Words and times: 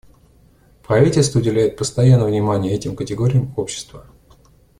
Правительство 0.83 1.37
уделяет 1.37 1.77
постоянное 1.77 2.25
внимание 2.25 2.73
этим 2.73 2.95
категориям 2.95 3.53
общества. 3.55 4.07